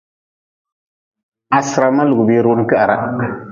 Ha 1.51 1.59
sira 1.69 1.87
ma 1.95 2.03
lugʼbire 2.09 2.41
runi 2.45 2.63
kwiharah. 2.67 3.01